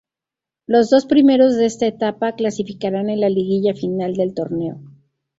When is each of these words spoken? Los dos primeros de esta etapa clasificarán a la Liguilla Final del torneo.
Los 0.65 0.89
dos 0.89 1.05
primeros 1.05 1.57
de 1.57 1.67
esta 1.67 1.85
etapa 1.85 2.31
clasificarán 2.31 3.11
a 3.11 3.15
la 3.15 3.29
Liguilla 3.29 3.75
Final 3.75 4.15
del 4.15 4.33
torneo. 4.33 4.81